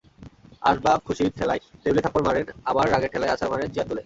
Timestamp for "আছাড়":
3.33-3.51